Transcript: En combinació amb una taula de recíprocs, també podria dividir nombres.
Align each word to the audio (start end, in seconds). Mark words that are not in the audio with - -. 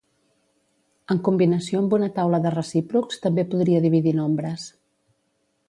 En 1.15 1.19
combinació 1.27 1.83
amb 1.83 1.93
una 1.99 2.09
taula 2.17 2.39
de 2.47 2.53
recíprocs, 2.55 3.21
també 3.27 3.47
podria 3.53 3.85
dividir 3.87 4.15
nombres. 4.23 4.67